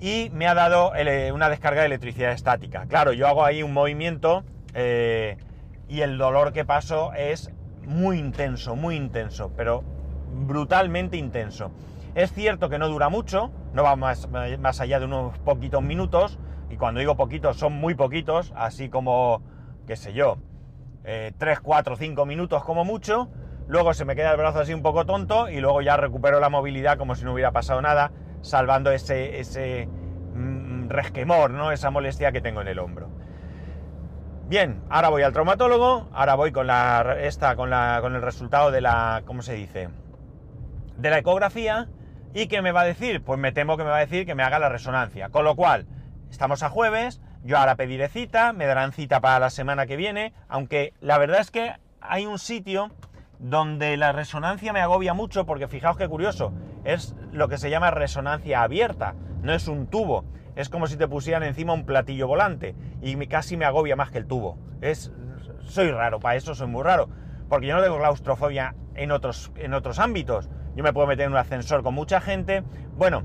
y 0.00 0.30
me 0.32 0.46
ha 0.48 0.54
dado 0.54 0.90
una 1.34 1.50
descarga 1.50 1.82
de 1.82 1.88
electricidad 1.88 2.32
estática. 2.32 2.86
Claro, 2.86 3.12
yo 3.12 3.28
hago 3.28 3.44
ahí 3.44 3.62
un 3.62 3.74
movimiento 3.74 4.42
eh, 4.72 5.36
y 5.86 6.00
el 6.00 6.16
dolor 6.16 6.54
que 6.54 6.64
paso 6.64 7.12
es 7.12 7.50
muy 7.86 8.18
intenso, 8.18 8.74
muy 8.74 8.96
intenso, 8.96 9.52
pero 9.54 9.84
brutalmente 10.46 11.18
intenso. 11.18 11.72
Es 12.14 12.32
cierto 12.32 12.70
que 12.70 12.78
no 12.78 12.88
dura 12.88 13.10
mucho, 13.10 13.50
no 13.74 13.82
va 13.82 13.96
más, 13.96 14.30
más 14.30 14.80
allá 14.80 14.98
de 14.98 15.04
unos 15.04 15.38
poquitos 15.40 15.82
minutos, 15.82 16.38
y 16.70 16.78
cuando 16.78 17.00
digo 17.00 17.18
poquitos 17.18 17.58
son 17.58 17.74
muy 17.74 17.94
poquitos, 17.96 18.54
así 18.56 18.88
como, 18.88 19.42
qué 19.86 19.94
sé 19.94 20.14
yo, 20.14 20.38
3, 21.04 21.60
4, 21.60 21.96
5 21.96 22.26
minutos 22.26 22.64
como 22.64 22.84
mucho, 22.84 23.28
luego 23.68 23.94
se 23.94 24.04
me 24.04 24.16
queda 24.16 24.32
el 24.32 24.36
brazo 24.38 24.60
así 24.60 24.72
un 24.72 24.82
poco 24.82 25.04
tonto 25.04 25.48
y 25.48 25.60
luego 25.60 25.82
ya 25.82 25.96
recupero 25.96 26.40
la 26.40 26.48
movilidad 26.48 26.98
como 26.98 27.14
si 27.14 27.24
no 27.24 27.32
hubiera 27.32 27.52
pasado 27.52 27.82
nada, 27.82 28.12
salvando 28.40 28.90
ese, 28.90 29.38
ese 29.38 29.86
mm, 30.34 30.88
resquemor, 30.88 31.50
¿no? 31.50 31.72
esa 31.72 31.90
molestia 31.90 32.32
que 32.32 32.40
tengo 32.40 32.62
en 32.62 32.68
el 32.68 32.78
hombro. 32.78 33.10
Bien, 34.46 34.82
ahora 34.90 35.08
voy 35.08 35.22
al 35.22 35.32
traumatólogo, 35.32 36.08
ahora 36.12 36.34
voy 36.34 36.52
con 36.52 36.66
la 36.66 37.16
esta 37.20 37.56
con 37.56 37.70
la 37.70 37.98
con 38.02 38.14
el 38.14 38.20
resultado 38.20 38.70
de 38.70 38.82
la 38.82 39.22
¿cómo 39.24 39.40
se 39.40 39.54
dice? 39.54 39.88
de 40.96 41.10
la 41.10 41.18
ecografía 41.18 41.88
y 42.32 42.46
qué 42.48 42.62
me 42.62 42.72
va 42.72 42.82
a 42.82 42.84
decir? 42.84 43.22
Pues 43.22 43.38
me 43.38 43.52
temo 43.52 43.76
que 43.76 43.84
me 43.84 43.90
va 43.90 43.98
a 43.98 44.00
decir 44.00 44.26
que 44.26 44.34
me 44.34 44.42
haga 44.42 44.58
la 44.58 44.68
resonancia. 44.68 45.28
Con 45.28 45.44
lo 45.44 45.54
cual, 45.54 45.86
estamos 46.30 46.62
a 46.62 46.68
jueves, 46.68 47.20
yo 47.44 47.56
ahora 47.56 47.76
pediré 47.76 48.08
cita, 48.08 48.52
me 48.52 48.66
darán 48.66 48.92
cita 48.92 49.20
para 49.20 49.38
la 49.38 49.50
semana 49.50 49.86
que 49.86 49.96
viene, 49.96 50.32
aunque 50.48 50.92
la 51.00 51.18
verdad 51.18 51.40
es 51.40 51.52
que 51.52 51.74
hay 52.00 52.26
un 52.26 52.40
sitio 52.40 52.90
donde 53.38 53.96
la 53.96 54.10
resonancia 54.10 54.72
me 54.72 54.80
agobia 54.80 55.14
mucho 55.14 55.46
porque 55.46 55.68
fijaos 55.68 55.96
qué 55.96 56.08
curioso, 56.08 56.52
es 56.82 57.14
lo 57.30 57.48
que 57.48 57.58
se 57.58 57.70
llama 57.70 57.90
resonancia 57.92 58.62
abierta, 58.62 59.14
no 59.42 59.52
es 59.52 59.68
un 59.68 59.86
tubo 59.86 60.24
es 60.56 60.68
como 60.68 60.86
si 60.86 60.96
te 60.96 61.08
pusieran 61.08 61.42
encima 61.42 61.72
un 61.72 61.84
platillo 61.84 62.28
volante 62.28 62.74
y 63.02 63.16
casi 63.26 63.56
me 63.56 63.64
agobia 63.64 63.96
más 63.96 64.10
que 64.10 64.18
el 64.18 64.26
tubo. 64.26 64.58
Es, 64.80 65.12
soy 65.64 65.90
raro, 65.90 66.20
para 66.20 66.36
eso 66.36 66.54
soy 66.54 66.68
muy 66.68 66.82
raro, 66.82 67.08
porque 67.48 67.66
yo 67.66 67.76
no 67.76 67.82
tengo 67.82 67.98
claustrofobia 67.98 68.74
en 68.94 69.10
otros, 69.10 69.50
en 69.56 69.74
otros 69.74 69.98
ámbitos. 69.98 70.48
Yo 70.76 70.84
me 70.84 70.92
puedo 70.92 71.06
meter 71.06 71.26
en 71.26 71.32
un 71.32 71.38
ascensor 71.38 71.82
con 71.82 71.94
mucha 71.94 72.20
gente. 72.20 72.62
Bueno, 72.96 73.24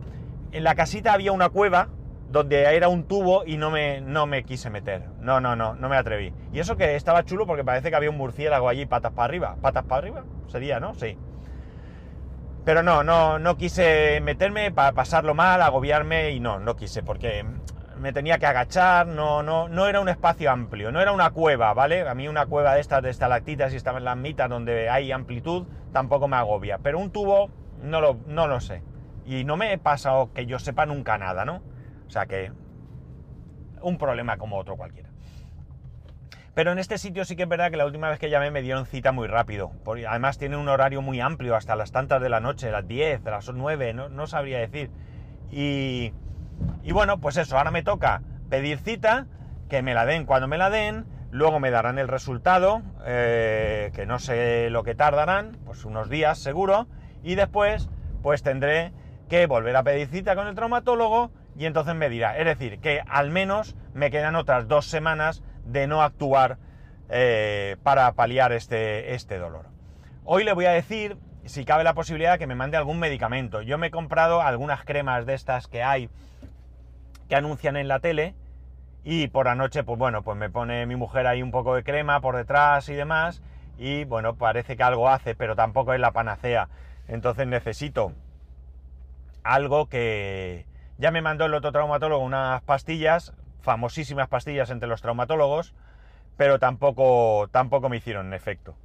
en 0.52 0.64
la 0.64 0.76
casita 0.76 1.14
había 1.14 1.32
una 1.32 1.50
cueva 1.50 1.90
donde 2.32 2.64
era 2.76 2.90
un 2.90 3.06
tubo 3.06 3.44
y 3.46 3.58
no 3.58 3.72
me, 3.72 4.02
no 4.02 4.26
me 4.28 4.44
quise 4.44 4.70
meter. 4.70 5.04
No, 5.20 5.40
no, 5.42 5.56
no, 5.56 5.74
no 5.74 5.90
me 5.90 5.98
atreví. 5.98 6.34
Y 6.54 6.60
eso 6.60 6.78
que 6.78 6.96
estaba 6.96 7.26
chulo 7.26 7.46
porque 7.48 7.64
parece 7.64 7.90
que 7.90 7.96
había 7.96 8.10
un 8.10 8.18
murciélago 8.18 8.70
allí 8.70 8.86
patas 8.86 9.14
para 9.14 9.26
arriba. 9.26 9.56
¿Patas 9.62 9.84
para 9.86 10.00
arriba? 10.00 10.24
Sería, 10.48 10.80
¿no? 10.80 10.94
Sí. 10.94 11.18
Pero 12.66 12.84
no, 12.84 13.04
no, 13.04 13.40
no 13.40 13.58
quise 13.58 14.22
meterme 14.22 14.72
para 14.72 14.92
pasarlo 14.92 15.34
mal, 15.34 15.62
agobiarme 15.62 16.32
y 16.32 16.40
no, 16.40 16.60
no 16.60 16.76
quise 16.76 17.02
porque 17.02 17.44
me 17.98 18.14
tenía 18.14 18.38
que 18.38 18.46
agachar, 18.46 19.08
no, 19.08 19.44
no, 19.44 19.68
no 19.68 19.88
era 19.88 20.00
un 20.00 20.08
espacio 20.08 20.52
amplio, 20.52 20.92
no 20.92 21.02
era 21.02 21.12
una 21.12 21.32
cueva, 21.32 21.74
¿vale? 21.74 22.08
A 22.08 22.14
mí 22.14 22.28
una 22.28 22.46
cueva 22.46 22.76
de 22.76 22.82
estas 22.82 23.02
de 23.02 23.10
estalactitas 23.10 23.74
y 23.74 23.76
estaba 23.76 23.98
en 23.98 24.06
las 24.06 24.18
mitas 24.18 24.50
donde 24.50 24.90
hay 24.90 25.12
amplitud 25.12 25.66
tampoco 25.92 26.28
me 26.28 26.38
agobia, 26.38 26.78
pero 26.78 27.00
un 27.00 27.12
tubo 27.12 27.50
no 27.82 28.02
lo, 28.02 28.18
no 28.28 28.48
lo 28.48 28.60
sé. 28.62 28.84
Y 29.26 29.44
no 29.44 29.58
me 29.58 29.74
he 29.74 29.78
pasado 29.78 30.32
que 30.34 30.46
yo 30.46 30.60
sepa 30.60 30.86
nunca 30.86 31.18
nada, 31.18 31.44
¿no? 31.46 31.62
O 32.10 32.12
sea 32.12 32.26
que 32.26 32.52
un 33.82 34.00
problema 34.00 34.38
como 34.38 34.58
otro 34.58 34.76
cualquiera. 34.76 35.10
Pero 36.56 36.72
en 36.72 36.80
este 36.80 36.98
sitio 36.98 37.24
sí 37.24 37.36
que 37.36 37.44
es 37.44 37.50
verdad 37.50 37.70
que 37.70 37.78
la 37.78 37.86
última 37.86 38.10
vez 38.10 38.18
que 38.18 38.32
llamé 38.32 38.50
me 38.50 38.64
dieron 38.64 38.88
cita 38.88 39.12
muy 39.12 39.28
rápido. 39.28 39.72
Además 40.08 40.40
tiene 40.40 40.58
un 40.58 40.68
horario 40.68 41.04
muy 41.04 41.22
amplio, 41.22 41.56
hasta 41.56 41.76
las 41.76 41.92
tantas 41.92 42.20
de 42.20 42.30
la 42.30 42.40
noche, 42.40 42.72
las 42.72 42.88
10, 42.88 43.24
las 43.24 43.54
9, 43.54 43.94
no, 43.94 44.10
no 44.10 44.26
sabría 44.26 44.58
decir. 44.58 44.90
Y, 45.52 46.12
y 46.82 46.92
bueno, 46.92 47.22
pues 47.22 47.38
eso, 47.38 47.58
ahora 47.58 47.70
me 47.70 47.84
toca 47.84 48.24
pedir 48.50 48.80
cita, 48.80 49.28
que 49.70 49.84
me 49.84 49.94
la 49.94 50.08
den 50.08 50.26
cuando 50.26 50.48
me 50.48 50.58
la 50.58 50.72
den, 50.72 51.06
luego 51.30 51.60
me 51.60 51.70
darán 51.70 52.00
el 52.00 52.08
resultado, 52.08 52.82
eh, 53.06 53.92
que 53.94 54.08
no 54.08 54.18
sé 54.18 54.72
lo 54.72 54.82
que 54.82 54.96
tardarán, 54.96 55.60
pues 55.64 55.86
unos 55.86 56.10
días 56.10 56.40
seguro, 56.40 56.88
y 57.22 57.36
después 57.36 57.88
pues 58.24 58.42
tendré 58.42 58.92
que 59.30 59.46
volver 59.46 59.76
a 59.76 59.84
pedir 59.84 60.08
cita 60.08 60.36
con 60.36 60.48
el 60.48 60.56
traumatólogo 60.56 61.32
y 61.58 61.66
entonces 61.66 61.96
me 61.96 62.10
dirá, 62.10 62.38
es 62.38 62.46
decir, 62.46 62.80
que 62.80 63.02
al 63.08 63.30
menos 63.30 63.76
me 63.94 64.12
quedan 64.12 64.36
otras 64.36 64.68
dos 64.68 64.86
semanas 64.86 65.44
de 65.66 65.88
no 65.88 66.02
actuar 66.02 66.58
eh, 67.10 67.78
para 67.84 68.12
paliar 68.14 68.52
este, 68.52 69.14
este 69.14 69.38
dolor. 69.40 69.68
Hoy 70.24 70.44
le 70.44 70.54
voy 70.54 70.66
a 70.66 70.72
decir 70.72 71.18
si 71.46 71.66
cabe 71.66 71.84
la 71.84 71.94
posibilidad 71.94 72.38
que 72.38 72.48
me 72.48 72.56
mande 72.56 72.78
algún 72.78 73.00
medicamento. 73.00 73.62
Yo 73.62 73.78
me 73.78 73.88
he 73.88 73.92
comprado 73.92 74.42
algunas 74.42 74.84
cremas 74.86 75.26
de 75.26 75.34
estas 75.34 75.68
que 75.68 75.82
hay 75.82 76.10
que 77.28 77.36
anuncian 77.36 77.78
en 77.78 77.88
la 77.88 78.00
tele 78.00 78.36
y 79.04 79.28
por 79.28 79.46
la 79.46 79.56
noche, 79.56 79.84
pues 79.84 79.98
bueno, 79.98 80.24
pues 80.24 80.38
me 80.38 80.50
pone 80.50 80.86
mi 80.86 80.96
mujer 80.96 81.26
ahí 81.26 81.42
un 81.42 81.52
poco 81.52 81.76
de 81.76 81.84
crema 81.84 82.22
por 82.22 82.36
detrás 82.36 82.90
y 82.90 82.94
demás 82.94 83.42
y 83.78 84.04
bueno, 84.04 84.36
parece 84.36 84.78
que 84.78 84.84
algo 84.84 85.10
hace, 85.10 85.36
pero 85.36 85.56
tampoco 85.56 85.94
es 85.94 86.00
la 86.00 86.12
panacea. 86.12 86.70
Entonces 87.08 87.48
necesito 87.48 88.14
algo 89.44 89.88
que 89.88 90.66
ya 91.00 91.10
me 91.10 91.24
mandó 91.24 91.46
el 91.46 91.56
otro 91.56 91.72
traumatólogo 91.72 92.24
unas 92.24 92.62
pastillas 92.62 93.34
famosísimas 93.62 94.28
pastillas 94.28 94.70
entre 94.70 94.90
los 94.90 95.02
traumatólogos, 95.02 95.74
pero 96.38 96.60
tampoco, 96.60 97.48
tampoco 97.52 97.90
me 97.90 97.98
hicieron 97.98 98.34
efecto. 98.34 98.76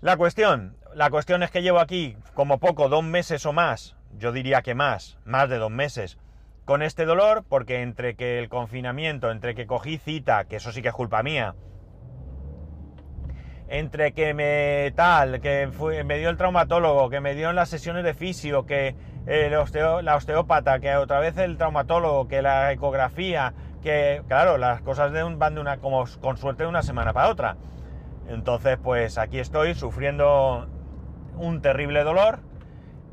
La 0.00 0.16
cuestión, 0.16 0.76
la 0.94 1.10
cuestión 1.10 1.42
es 1.42 1.50
que 1.50 1.62
llevo 1.62 1.80
aquí 1.80 2.16
como 2.34 2.58
poco 2.58 2.88
dos 2.88 3.02
meses 3.02 3.46
o 3.46 3.52
más, 3.52 3.96
yo 4.18 4.32
diría 4.32 4.62
que 4.62 4.74
más, 4.74 5.18
más 5.24 5.48
de 5.48 5.58
dos 5.58 5.70
meses, 5.70 6.18
con 6.64 6.82
este 6.82 7.06
dolor, 7.06 7.44
porque 7.48 7.82
entre 7.82 8.14
que 8.14 8.38
el 8.38 8.48
confinamiento, 8.48 9.30
entre 9.30 9.54
que 9.54 9.66
cogí 9.66 9.98
cita, 9.98 10.44
que 10.44 10.56
eso 10.56 10.72
sí 10.72 10.82
que 10.82 10.88
es 10.88 10.94
culpa 10.94 11.22
mía, 11.22 11.54
entre 13.78 14.12
que 14.12 14.34
me 14.34 14.92
tal, 14.94 15.40
que 15.40 15.68
me 16.04 16.18
dio 16.18 16.30
el 16.30 16.36
traumatólogo, 16.36 17.10
que 17.10 17.20
me 17.20 17.34
dio 17.34 17.50
en 17.50 17.56
las 17.56 17.68
sesiones 17.68 18.04
de 18.04 18.14
fisio, 18.14 18.66
que 18.66 18.94
la 19.26 20.14
osteópata, 20.14 20.78
que 20.78 20.94
otra 20.94 21.18
vez 21.18 21.36
el 21.38 21.56
traumatólogo, 21.56 22.28
que 22.28 22.40
la 22.40 22.70
ecografía, 22.70 23.52
que 23.82 24.22
claro, 24.28 24.58
las 24.58 24.80
cosas 24.82 25.12
de 25.12 25.24
un, 25.24 25.40
van 25.40 25.56
de 25.56 25.60
una, 25.60 25.78
como 25.78 26.04
con 26.20 26.36
suerte 26.36 26.62
de 26.62 26.68
una 26.68 26.82
semana 26.82 27.12
para 27.12 27.28
otra. 27.28 27.56
Entonces, 28.28 28.78
pues 28.80 29.18
aquí 29.18 29.40
estoy 29.40 29.74
sufriendo 29.74 30.68
un 31.36 31.60
terrible 31.60 32.04
dolor 32.04 32.38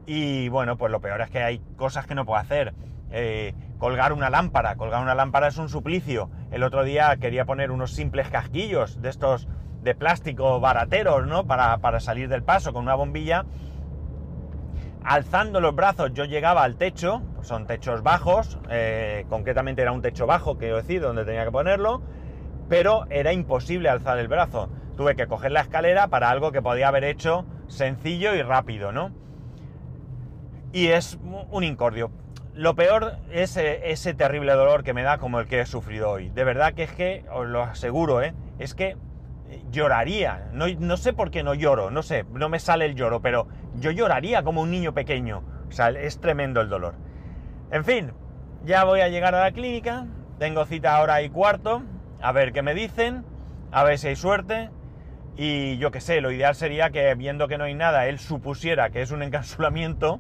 y 0.06 0.48
bueno, 0.50 0.78
pues 0.78 0.92
lo 0.92 1.02
peor 1.02 1.22
es 1.22 1.32
que 1.32 1.42
hay 1.42 1.60
cosas 1.76 2.06
que 2.06 2.14
no 2.14 2.24
puedo 2.24 2.40
hacer. 2.40 2.76
Eh, 3.10 3.56
colgar 3.80 4.14
una 4.14 4.30
lámpara, 4.30 4.76
colgar 4.76 5.02
una 5.02 5.16
lámpara 5.16 5.48
es 5.48 5.58
un 5.58 5.70
suplicio. 5.70 6.30
El 6.52 6.62
otro 6.62 6.84
día 6.84 7.18
quería 7.18 7.46
poner 7.46 7.72
unos 7.72 7.94
simples 7.94 8.30
casquillos 8.30 9.02
de 9.02 9.10
estos 9.10 9.48
de 9.82 9.96
plástico 9.96 10.60
barateros, 10.60 11.26
¿no? 11.28 11.46
Para, 11.46 11.78
para 11.78 12.00
salir 12.00 12.30
del 12.30 12.44
paso 12.44 12.74
con 12.74 12.84
una 12.84 12.96
bombilla 12.96 13.46
alzando 15.04 15.60
los 15.60 15.76
brazos 15.76 16.12
yo 16.14 16.26
llegaba 16.26 16.64
al 16.64 16.76
techo, 16.76 17.22
son 17.42 17.66
techos 17.66 18.04
bajos, 18.04 18.60
eh, 18.70 19.26
concretamente 19.30 19.82
era 19.82 19.92
un 19.92 20.02
techo 20.02 20.28
bajo, 20.28 20.58
quiero 20.58 20.78
decir, 20.78 21.02
donde 21.02 21.26
tenía 21.26 21.44
que 21.44 21.52
ponerlo, 21.52 22.02
pero 22.70 23.06
era 23.10 23.34
imposible 23.34 23.90
alzar 23.90 24.18
el 24.20 24.28
brazo. 24.28 24.70
Tuve 24.96 25.16
que 25.16 25.28
coger 25.28 25.52
la 25.52 25.62
escalera 25.62 26.08
para 26.08 26.30
algo 26.30 26.52
que 26.52 26.62
podía 26.62 26.88
haber 26.88 27.04
hecho 27.04 27.46
sencillo 27.68 28.36
y 28.36 28.42
rápido, 28.42 28.92
¿no? 28.92 29.12
Y 30.72 30.88
es 30.88 31.20
un 31.50 31.64
incordio. 31.64 32.12
Lo 32.54 32.76
peor 32.76 33.18
es 33.32 33.58
eh, 33.58 33.92
ese 33.92 34.14
terrible 34.14 34.54
dolor 34.54 34.84
que 34.84 34.94
me 34.94 35.04
da 35.04 35.18
como 35.18 35.40
el 35.40 35.48
que 35.48 35.62
he 35.62 35.66
sufrido 35.66 36.12
hoy. 36.12 36.30
De 36.30 36.44
verdad 36.44 36.74
que 36.74 36.84
es 36.84 36.92
que, 36.92 37.26
os 37.34 37.48
lo 37.48 37.64
aseguro, 37.64 38.22
¿eh? 38.22 38.34
es 38.60 38.76
que 38.76 38.98
lloraría. 39.72 40.50
No, 40.54 40.66
no, 40.68 40.98
sé 40.98 41.14
por 41.14 41.32
qué 41.32 41.44
no 41.44 41.54
lloro, 41.54 41.92
no 41.92 42.04
sé, 42.04 42.26
no 42.32 42.50
me 42.50 42.60
sale 42.60 42.86
el 42.86 42.96
lloro, 42.96 43.22
pero 43.22 43.48
yo 43.76 43.92
lloraría 43.92 44.44
como 44.44 44.62
un 44.62 44.72
niño 44.72 44.94
pequeño. 44.94 45.44
O 45.68 45.72
sea, 45.72 45.90
es 45.90 46.20
tremendo 46.20 46.62
el 46.62 46.70
dolor. 46.70 46.96
En 47.72 47.86
fin, 47.86 48.12
ya 48.66 48.84
voy 48.84 49.02
a 49.02 49.10
llegar 49.10 49.36
a 49.36 49.42
la 49.42 49.52
clínica, 49.52 50.08
tengo 50.38 50.66
cita 50.66 50.96
ahora 50.96 51.22
y 51.22 51.30
cuarto, 51.30 51.84
a 52.22 52.32
ver 52.32 52.52
qué 52.52 52.62
me 52.62 52.74
dicen, 52.74 53.26
a 53.72 53.84
ver 53.84 53.98
si 53.98 54.10
hay 54.10 54.16
suerte. 54.16 54.70
Y 55.38 55.78
yo 55.78 55.92
qué 55.92 56.02
sé, 56.02 56.20
lo 56.20 56.32
ideal 56.32 56.56
sería 56.56 56.90
que 56.90 57.16
viendo 57.16 57.48
que 57.48 57.58
no 57.58 57.64
hay 57.64 57.74
nada, 57.74 58.08
él 58.08 58.20
supusiera 58.20 58.90
que 58.90 59.02
es 59.02 59.12
un 59.12 59.24
encapsulamiento 59.24 60.20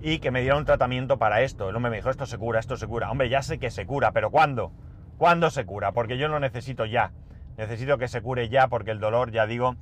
y 0.00 0.18
que 0.18 0.30
me 0.30 0.42
diera 0.42 0.56
un 0.56 0.64
tratamiento 0.64 1.18
para 1.18 1.42
esto. 1.42 1.68
El 1.68 1.76
hombre 1.76 1.90
me 1.90 1.96
dijo, 1.96 2.10
esto 2.10 2.26
se 2.26 2.38
cura, 2.38 2.60
esto 2.60 2.76
se 2.76 2.86
cura. 2.86 3.10
Hombre, 3.10 3.28
ya 3.28 3.42
sé 3.42 3.58
que 3.58 3.70
se 3.70 3.86
cura, 3.86 4.12
pero 4.12 4.30
¿cuándo? 4.30 4.70
¿Cuándo 5.18 5.50
se 5.50 5.64
cura? 5.64 5.92
Porque 5.92 6.18
yo 6.18 6.28
lo 6.28 6.38
necesito 6.40 6.84
ya. 6.84 7.12
Necesito 7.56 7.98
que 7.98 8.08
se 8.08 8.20
cure 8.20 8.48
ya 8.48 8.68
porque 8.68 8.90
el 8.90 9.00
dolor, 9.00 9.30
ya 9.30 9.46
digo, 9.46 9.76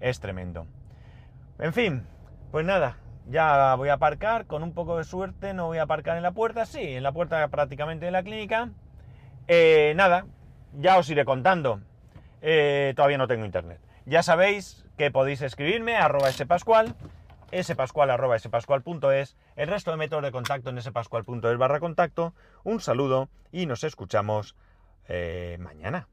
es 0.00 0.20
tremendo. 0.20 0.66
En 1.58 1.72
fin, 1.72 2.04
pues 2.50 2.64
nada, 2.64 2.96
ya 3.28 3.74
voy 3.76 3.88
a 3.88 3.94
aparcar, 3.94 4.46
con 4.46 4.62
un 4.62 4.72
poco 4.72 4.96
de 4.96 5.04
suerte 5.04 5.54
no 5.54 5.66
voy 5.66 5.78
a 5.78 5.82
aparcar 5.82 6.16
en 6.16 6.22
la 6.22 6.32
puerta, 6.32 6.66
sí, 6.66 6.80
en 6.80 7.02
la 7.02 7.12
puerta 7.12 7.46
prácticamente 7.48 8.06
de 8.06 8.10
la 8.10 8.22
clínica. 8.22 8.70
Eh, 9.48 9.92
nada, 9.96 10.26
ya 10.78 10.98
os 10.98 11.08
iré 11.10 11.24
contando. 11.24 11.80
Eh, 12.42 12.92
todavía 12.96 13.18
no 13.18 13.28
tengo 13.28 13.44
internet. 13.44 13.80
Ya 14.06 14.22
sabéis 14.22 14.86
que 14.96 15.10
podéis 15.10 15.42
escribirme 15.42 15.96
a 15.96 16.06
arroba 16.06 16.30
spascual, 16.32 16.94
spascual 17.62 18.10
arroba 18.10 18.38
spascual.es, 18.38 19.36
el 19.56 19.68
resto 19.68 19.90
de 19.90 19.96
métodos 19.96 20.24
de 20.24 20.32
contacto 20.32 20.70
en 20.70 20.80
spascual.es 20.80 21.58
barra 21.58 21.80
contacto. 21.80 22.34
Un 22.64 22.80
saludo 22.80 23.28
y 23.52 23.66
nos 23.66 23.84
escuchamos 23.84 24.56
eh, 25.08 25.58
mañana. 25.60 26.08